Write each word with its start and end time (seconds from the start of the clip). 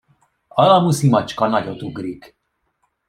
Alamuszi 0.61 1.07
macska 1.09 1.47
nagyot 1.47 1.81
ugrik. 1.87 2.23